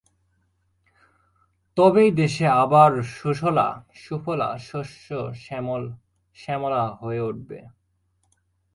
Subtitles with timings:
[1.77, 3.85] তবেই দেশ আবার সুজলা,
[3.93, 7.63] সুফলা, শস্য-শ্যামলা হয়ে উঠবে।